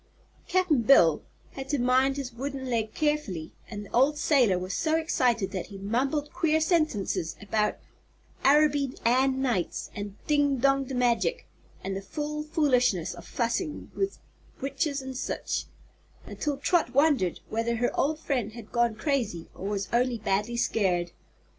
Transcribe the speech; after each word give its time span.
Cap'n 0.47 0.81
Bill 0.81 1.21
had 1.51 1.69
to 1.69 1.77
mind 1.77 2.17
his 2.17 2.33
wooden 2.33 2.71
leg 2.71 2.91
carefully 2.95 3.51
and 3.69 3.85
the 3.85 3.91
old 3.91 4.17
sailor 4.17 4.57
was 4.57 4.73
so 4.73 4.95
excited 4.97 5.51
that 5.51 5.67
he 5.67 5.77
mumbled 5.77 6.33
queer 6.33 6.59
sentences 6.59 7.35
about 7.39 7.77
"Araby 8.43 8.95
Ann 9.05 9.43
Knights," 9.43 9.91
and 9.95 10.17
"ding 10.25 10.59
donged 10.59 10.89
magic" 10.95 11.45
and 11.83 11.95
the 11.95 12.01
"fool 12.01 12.41
foolishness 12.41 13.13
of 13.13 13.27
fussin' 13.27 13.91
with 13.95 14.17
witches 14.59 15.03
an' 15.03 15.13
sich," 15.13 15.65
until 16.25 16.57
Trot 16.57 16.95
wondered 16.95 17.39
whether 17.49 17.75
her 17.75 17.95
old 17.95 18.17
friend 18.17 18.53
had 18.53 18.71
gone 18.71 18.95
crazy 18.95 19.51
or 19.53 19.67
was 19.69 19.87
only 19.93 20.17
badly 20.17 20.57
scared. 20.57 21.11